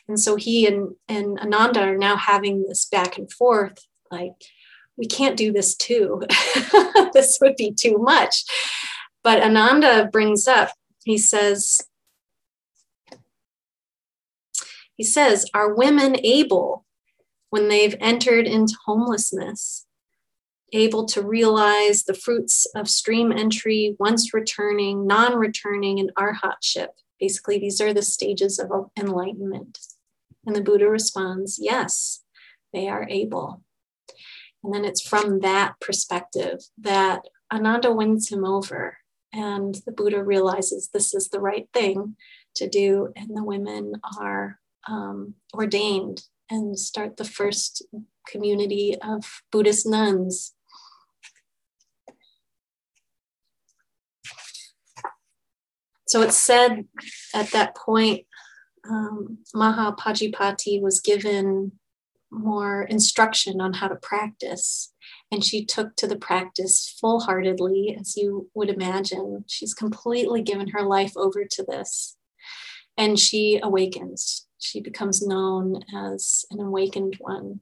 [0.08, 4.34] And so he and, and Ananda are now having this back and forth like,
[4.98, 6.22] we can't do this too.
[7.14, 8.44] this would be too much.
[9.24, 10.72] But Ananda brings up,
[11.04, 11.82] he says,
[14.96, 16.86] he says, are women able,
[17.50, 19.86] when they've entered into homelessness,
[20.74, 26.90] able to realize the fruits of stream entry once returning, non returning, and arhatship?
[27.20, 29.80] Basically, these are the stages of enlightenment.
[30.46, 32.24] And the Buddha responds, yes,
[32.74, 33.64] they are able.
[34.64, 37.22] And then it's from that perspective that
[37.52, 38.98] Ananda wins him over.
[39.34, 42.16] And the Buddha realizes this is the right thing
[42.56, 43.12] to do.
[43.16, 47.84] And the women are um, ordained and start the first
[48.28, 50.54] community of Buddhist nuns.
[56.08, 56.88] So it's said
[57.34, 58.26] at that point,
[58.90, 61.72] um, Mahapajapati was given
[62.32, 64.94] more instruction on how to practice.
[65.32, 69.44] And she took to the practice full heartedly, as you would imagine.
[69.48, 72.18] She's completely given her life over to this.
[72.98, 74.48] And she awakens.
[74.60, 77.62] She becomes known as an awakened one.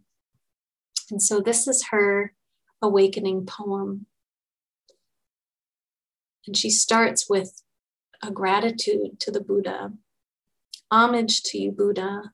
[1.12, 2.34] And so this is her
[2.82, 4.06] awakening poem.
[6.46, 7.62] And she starts with
[8.24, 9.94] a gratitude to the Buddha.
[10.92, 12.34] Homage to you, Buddha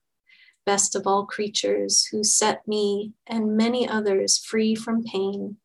[0.66, 5.56] best of all creatures, who set me and many others free from pain.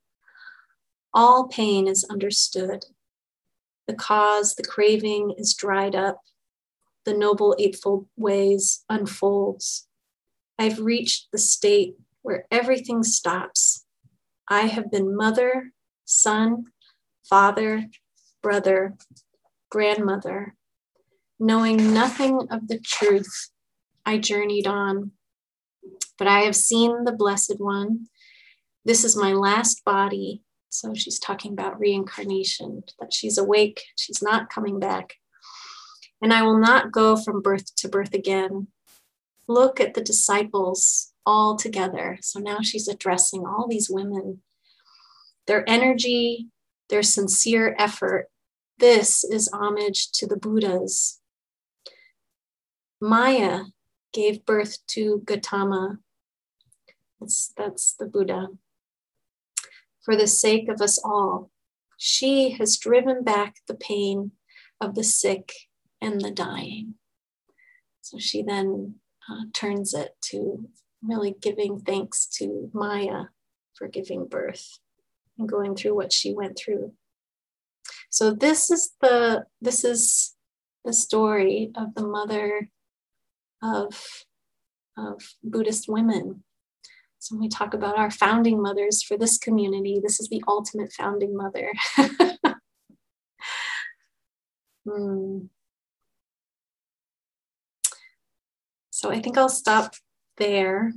[1.14, 2.86] All pain is understood.
[3.88, 6.22] The cause, the craving is dried up.
[7.04, 9.88] The Noble Eightfold Ways unfolds.
[10.58, 13.86] I've reached the state where everything stops.
[14.48, 15.72] I have been mother,
[16.06, 16.66] son,
[17.28, 17.88] father,
[18.44, 18.96] brother,
[19.72, 20.56] grandmother.
[21.40, 23.50] Knowing nothing of the truth,
[24.06, 25.12] I journeyed on.
[26.18, 28.08] But I have seen the Blessed One.
[28.86, 30.44] This is my last body.
[30.70, 35.16] So she's talking about reincarnation, that she's awake, she's not coming back.
[36.22, 38.68] And I will not go from birth to birth again.
[39.48, 42.18] Look at the disciples all together.
[42.22, 44.42] So now she's addressing all these women,
[45.48, 46.48] their energy,
[46.90, 48.30] their sincere effort.
[48.78, 51.20] This is homage to the Buddhas.
[53.02, 53.64] Maya
[54.14, 56.00] gave birth to Gautama.
[57.20, 58.48] That's, that's the Buddha.
[60.04, 61.52] For the sake of us all,
[61.98, 64.32] she has driven back the pain
[64.80, 65.54] of the sick
[66.02, 66.96] and the dying.
[68.02, 68.96] So she then
[69.30, 70.68] uh, turns it to
[71.04, 73.26] really giving thanks to Maya
[73.76, 74.80] for giving birth
[75.38, 76.94] and going through what she went through.
[78.10, 80.36] So this is the this is
[80.84, 82.70] the story of the mother
[83.62, 84.26] of,
[84.98, 86.44] of Buddhist women.
[87.20, 90.92] So when we talk about our founding mothers for this community, this is the ultimate
[90.92, 91.72] founding mother.
[94.88, 95.42] hmm.
[98.90, 99.96] So I think I'll stop
[100.38, 100.94] there.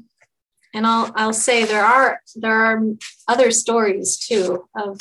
[0.73, 2.83] And I'll I'll say there are there are
[3.29, 4.99] other stories too of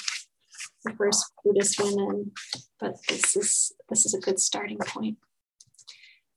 [0.86, 2.32] the first Buddhist women,
[2.80, 5.18] but this is this is a good starting point.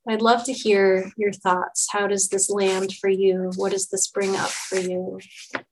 [0.08, 1.88] I'd love to hear your thoughts.
[1.90, 3.50] How does this land for you?
[3.56, 5.18] What does this bring up for you?
[5.52, 5.64] What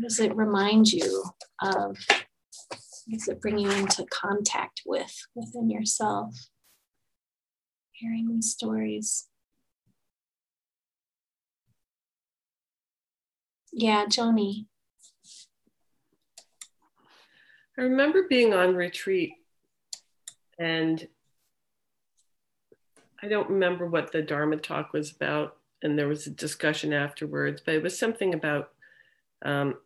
[0.00, 1.24] does it remind you
[1.60, 1.98] of?
[2.08, 6.34] What does it bring you into contact with within yourself?
[7.90, 9.26] Hearing these stories.
[13.72, 14.66] Yeah, Joni.
[17.76, 19.32] I remember being on retreat
[20.60, 21.08] and
[23.22, 25.56] I don't remember what the Dharma talk was about.
[25.82, 28.72] And there was a discussion afterwards, but it was something about
[29.42, 29.76] um,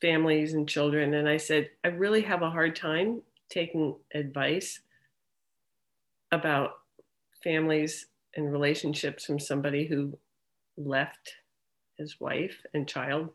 [0.00, 1.14] families and children.
[1.14, 4.80] And I said, I really have a hard time taking advice
[6.32, 6.72] about
[7.42, 10.18] families and relationships from somebody who
[10.76, 11.34] left
[11.96, 13.30] his wife and child.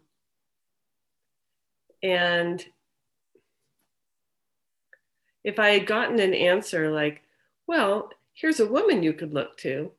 [2.04, 2.64] And
[5.44, 7.22] if I had gotten an answer like,
[7.68, 9.92] well, here's a woman you could look to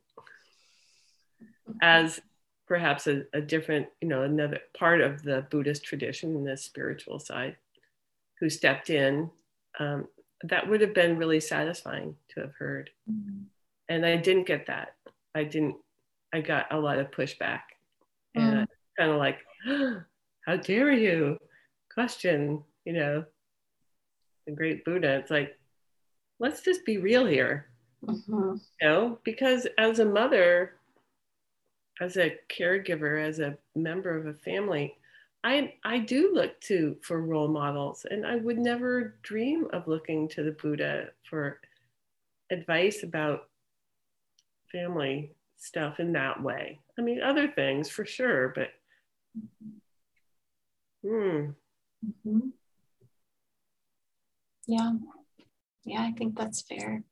[1.81, 2.21] as
[2.67, 7.57] perhaps a, a different, you know, another part of the Buddhist tradition, the spiritual side,
[8.41, 9.31] who stepped in,
[9.79, 10.09] um,
[10.45, 12.91] that would have been really satisfying to have heard.
[13.11, 13.45] Mm-hmm.
[13.89, 14.95] And I didn't get that.
[15.35, 15.77] I didn't,
[16.33, 17.61] I got a lot of pushback
[18.35, 18.67] and mm.
[18.99, 19.39] kind of like,
[20.47, 21.39] how dare you
[21.93, 23.25] question, you know,
[24.47, 25.17] the great Buddha.
[25.17, 25.59] It's like,
[26.41, 27.67] let's just be real here.
[28.05, 28.55] Mm-hmm.
[28.81, 30.75] You know, because as a mother,
[32.01, 34.97] as a caregiver, as a member of a family,
[35.45, 40.29] I I do look to for role models, and I would never dream of looking
[40.31, 41.61] to the Buddha for
[42.51, 43.49] advice about
[44.71, 46.81] family stuff in that way.
[46.99, 48.69] I mean, other things for sure, but
[51.03, 51.51] hmm.
[52.05, 52.49] Mm-hmm.
[54.67, 54.93] Yeah.
[55.85, 57.03] Yeah, I think that's fair.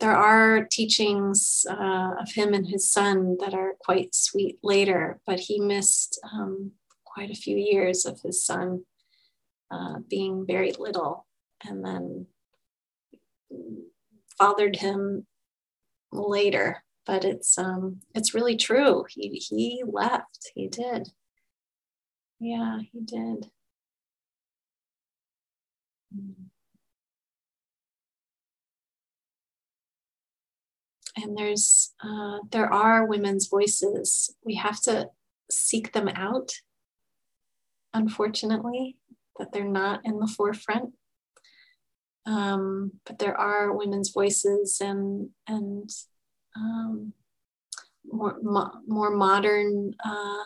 [0.00, 5.40] There are teachings uh, of him and his son that are quite sweet later, but
[5.40, 6.72] he missed um,
[7.04, 8.84] quite a few years of his son
[9.70, 11.26] uh, being very little
[11.68, 12.26] and then
[14.38, 15.26] fathered him
[16.10, 16.82] later.
[17.06, 19.04] But it's um it's really true.
[19.08, 20.52] He he left.
[20.54, 21.08] He did.
[22.38, 23.50] Yeah he did
[31.22, 34.34] and there's uh, there are women's voices.
[34.44, 35.08] We have to
[35.50, 36.52] seek them out
[37.92, 38.96] unfortunately
[39.38, 40.90] that they're not in the forefront.
[42.26, 45.90] Um, but there are women's voices and and
[46.54, 47.14] um,
[48.04, 50.44] more mo- more modern uh,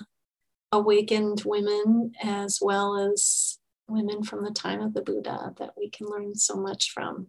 [0.73, 3.59] awakened women as well as
[3.89, 7.29] women from the time of the Buddha that we can learn so much from.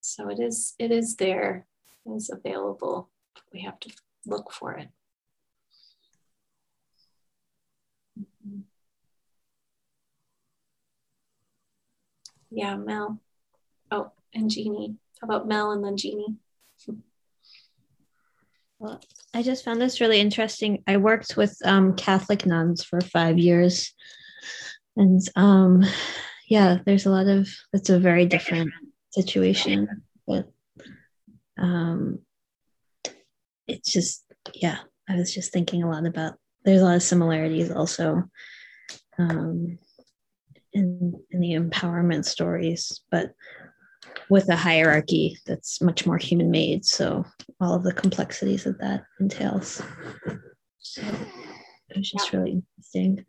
[0.00, 1.66] So it is it is there,
[2.06, 3.10] is available.
[3.52, 3.90] We have to
[4.26, 4.88] look for it.
[8.18, 8.60] Mm-hmm.
[12.50, 13.20] Yeah, Mel.
[13.90, 14.96] Oh, and Jeannie.
[15.20, 16.36] How about Mel and then Jeannie?
[18.82, 19.00] Well,
[19.32, 20.82] I just found this really interesting.
[20.88, 23.94] I worked with um, Catholic nuns for five years,
[24.96, 25.84] and um,
[26.48, 27.48] yeah, there's a lot of.
[27.72, 28.72] It's a very different
[29.10, 30.50] situation, but
[31.62, 32.18] um,
[33.66, 34.78] it's just yeah.
[35.08, 36.34] I was just thinking a lot about.
[36.64, 38.24] There's a lot of similarities also,
[39.18, 39.78] um,
[40.72, 43.32] in in the empowerment stories, but
[44.28, 46.84] with a hierarchy that's much more human made.
[46.84, 47.24] So
[47.60, 49.82] all of the complexities that that entails.
[50.78, 52.38] So it was just yeah.
[52.38, 53.24] really interesting.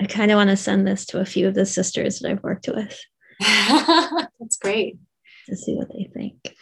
[0.00, 2.42] I kind of want to send this to a few of the sisters that I've
[2.42, 3.00] worked with.
[3.40, 4.98] that's great.
[5.46, 6.54] To see what they think.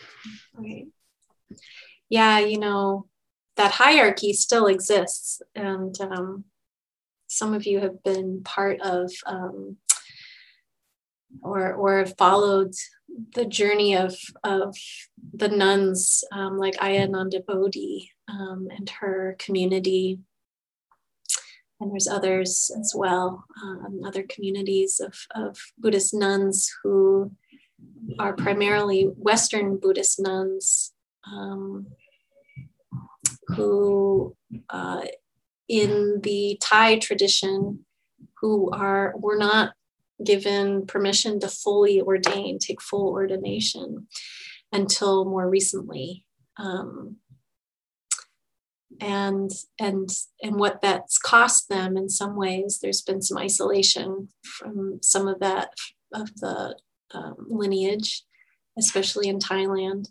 [0.54, 0.86] Right.
[2.08, 3.06] Yeah, you know,
[3.56, 5.40] that hierarchy still exists.
[5.54, 6.44] And um,
[7.26, 9.76] some of you have been part of um,
[11.42, 12.72] or or followed
[13.34, 14.76] the journey of of
[15.34, 20.20] the nuns um, like Ayya Anandabodhi um, and her community.
[21.80, 27.32] And there's others as well, um, other communities of, of Buddhist nuns who
[28.18, 30.92] are primarily Western Buddhist nuns
[31.30, 31.86] um,
[33.48, 34.36] who,
[34.70, 35.02] uh,
[35.68, 37.84] in the Thai tradition,
[38.40, 39.74] who are were not
[40.24, 44.06] given permission to fully ordain, take full ordination
[44.72, 46.24] until more recently.
[46.56, 47.16] Um,
[49.00, 49.50] and
[49.80, 50.10] and
[50.42, 55.40] and what that's cost them in some ways there's been some isolation from some of
[55.40, 55.72] that
[56.12, 56.76] of the
[57.14, 58.22] um, lineage
[58.78, 60.06] especially in thailand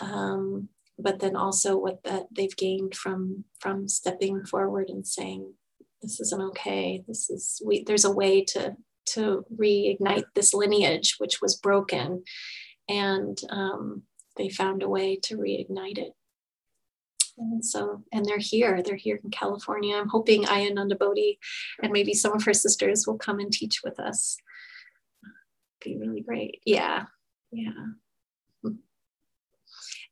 [0.00, 0.68] um,
[0.98, 5.52] but then also what that they've gained from from stepping forward and saying
[6.02, 8.76] this isn't okay this is we there's a way to
[9.06, 12.24] to reignite this lineage, which was broken.
[12.88, 14.02] And um,
[14.36, 16.12] they found a way to reignite it.
[17.38, 18.82] And so, and they're here.
[18.82, 19.96] They're here in California.
[19.96, 21.38] I'm hoping Ayya Anandabodhi
[21.82, 24.36] and maybe some of her sisters will come and teach with us.
[25.82, 26.60] Be really great.
[26.64, 27.06] Yeah,
[27.52, 27.70] yeah.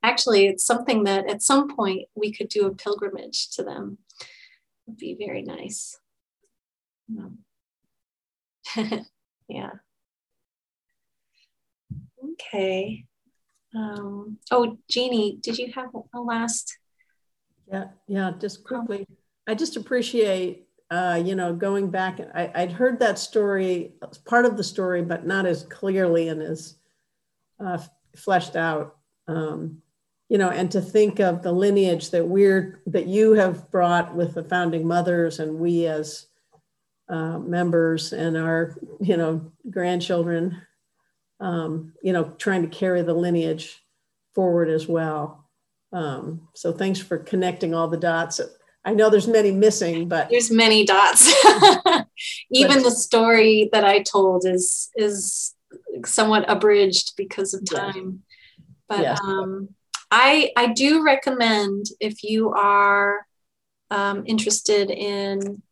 [0.02, 3.98] Actually, it's something that at some point we could do a pilgrimage to them.
[4.86, 5.98] Would be very nice.
[9.48, 9.70] yeah.
[12.32, 13.04] Okay.
[13.74, 16.78] Um, oh, Jeannie, did you have a last?
[17.70, 19.06] Yeah, yeah, just quickly.
[19.46, 22.20] I just appreciate, uh, you know, going back.
[22.34, 23.93] I, I'd heard that story,
[24.24, 26.76] part of the story, but not as clearly and as
[27.61, 27.78] uh,
[28.16, 28.97] fleshed out.
[29.26, 29.82] Um,
[30.28, 34.34] you know, and to think of the lineage that we're that you have brought with
[34.34, 36.26] the founding mothers and we as
[37.09, 40.61] uh, members and our, you know, grandchildren,
[41.41, 43.82] um, you know, trying to carry the lineage
[44.34, 45.49] forward as well.
[45.93, 48.41] Um, so thanks for connecting all the dots.
[48.84, 51.26] I know there's many missing, but there's many dots.
[52.50, 55.54] Even the story that I told is is
[56.04, 58.22] somewhat abridged because of time.
[58.88, 59.20] But yes.
[59.22, 59.70] um,
[60.10, 63.26] I I do recommend if you are
[63.90, 65.62] um, interested in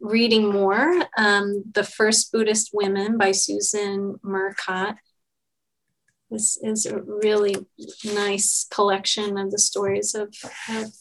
[0.00, 0.92] reading more.
[1.16, 4.96] Um, the First Buddhist Women by Susan Murcott.
[6.30, 7.56] This is a really
[8.04, 10.34] nice collection of the stories of,
[10.68, 10.92] of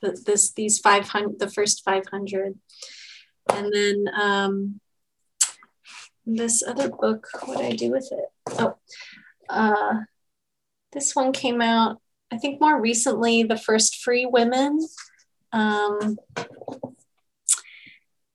[0.00, 2.58] the, this these 500, the first 500.
[3.52, 4.80] And then um,
[6.26, 8.58] this other book, what did I do with it?
[8.58, 8.76] Oh,
[9.48, 10.00] uh,
[10.92, 12.00] this one came out,
[12.32, 14.86] I think more recently, The First Free Women.
[15.52, 16.18] Um,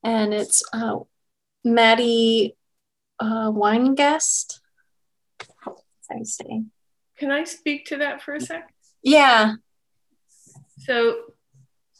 [0.04, 1.00] and it's uh,
[1.64, 2.56] Matty
[3.20, 4.60] uh, Weingast.
[6.12, 6.64] I say.
[7.18, 8.72] Can I speak to that for a sec?
[9.02, 9.54] Yeah.
[10.80, 11.16] So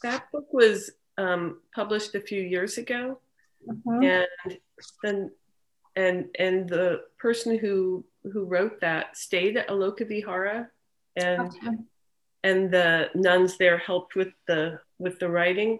[0.02, 3.18] that book was um, published a few years ago,
[3.68, 4.02] mm-hmm.
[4.02, 4.58] and
[5.02, 5.30] then
[5.94, 10.68] and and the person who who wrote that stayed at Aloka Vihara,
[11.16, 11.76] and okay.
[12.44, 15.78] and the nuns there helped with the with the writing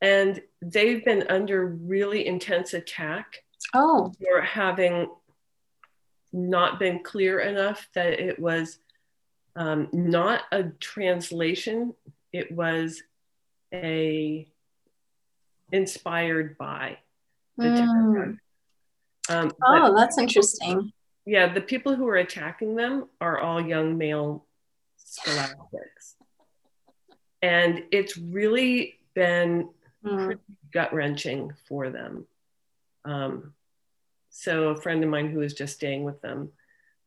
[0.00, 3.42] and they've been under really intense attack
[3.74, 4.12] oh.
[4.18, 5.08] for having
[6.32, 8.78] not been clear enough that it was
[9.54, 11.94] um, not a translation
[12.32, 13.02] it was
[13.84, 14.48] a
[15.72, 16.96] inspired by
[17.56, 18.38] the mm.
[19.28, 20.92] um, oh that's interesting
[21.24, 24.46] yeah the people who are attacking them are all young male
[24.96, 26.16] scholastics
[27.42, 29.68] and it's really been
[30.04, 30.38] mm.
[30.72, 32.26] gut wrenching for them.
[33.04, 33.54] Um,
[34.30, 36.50] so a friend of mine who was just staying with them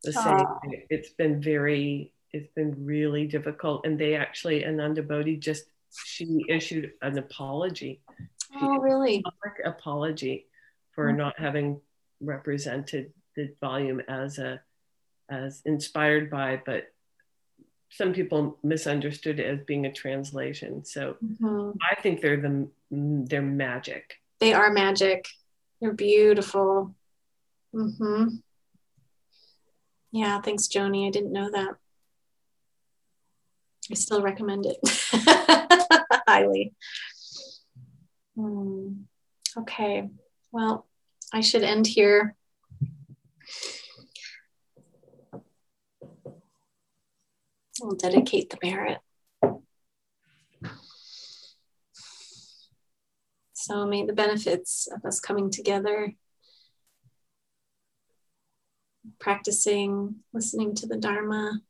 [0.04, 0.46] was saying
[0.88, 3.84] it's been very it's been really difficult.
[3.84, 8.00] And they actually, Ananda Bodhi just she issued an apology.
[8.60, 9.22] Oh, really?
[9.22, 10.46] Public apology
[10.92, 11.18] for mm-hmm.
[11.18, 11.80] not having
[12.20, 14.60] represented the volume as a
[15.30, 16.92] as inspired by, but
[17.90, 20.84] some people misunderstood it as being a translation.
[20.84, 21.70] So mm-hmm.
[21.90, 24.16] I think they're the they're magic.
[24.40, 25.28] They are magic.
[25.80, 26.94] They're beautiful.
[27.74, 28.36] Mm-hmm.
[30.12, 31.06] Yeah, thanks, Joni.
[31.06, 31.76] I didn't know that.
[33.90, 34.78] I still recommend it
[36.30, 36.72] highly.
[38.36, 39.02] Hmm.
[39.58, 40.08] Okay,
[40.52, 40.86] well,
[41.32, 42.36] I should end here.
[47.80, 48.98] We'll dedicate the merit.
[53.54, 56.14] So may the benefits of us coming together,
[59.18, 61.60] practicing, listening to the Dharma,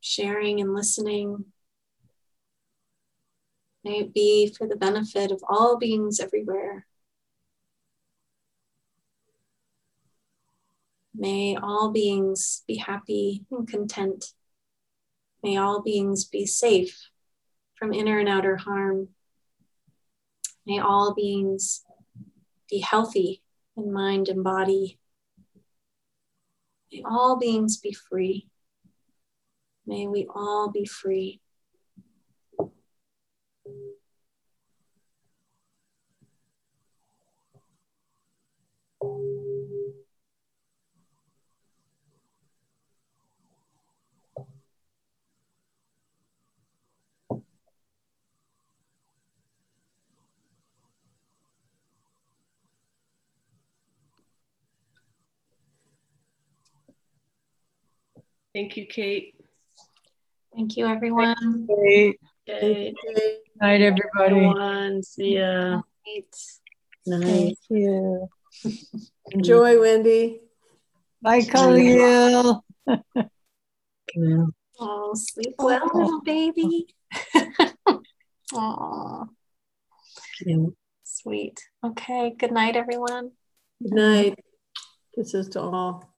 [0.00, 1.46] sharing and listening,
[3.88, 6.86] may it be for the benefit of all beings everywhere.
[11.14, 14.26] May all beings be happy and content.
[15.42, 17.08] May all beings be safe
[17.76, 19.08] from inner and outer harm.
[20.66, 21.82] May all beings
[22.68, 23.42] be healthy
[23.74, 24.98] in mind and body.
[26.92, 28.48] May all beings be free.
[29.86, 31.40] May we all be free.
[58.58, 59.36] Thank you, Kate.
[60.52, 61.68] Thank you, everyone.
[61.68, 62.18] Great.
[62.44, 62.96] Good
[63.60, 64.34] night, everybody.
[64.34, 65.00] Everyone.
[65.04, 65.82] See ya.
[67.06, 67.22] Night.
[67.22, 68.28] Thank you.
[69.30, 70.40] Enjoy, Wendy.
[71.22, 72.64] Bye, Khalil.
[74.80, 76.88] oh, sleep well, little baby.
[78.54, 79.28] oh,
[81.04, 81.60] sweet.
[81.84, 82.34] Okay.
[82.36, 83.30] Good night, everyone.
[83.80, 84.44] Good night.
[85.14, 86.17] Kisses to all.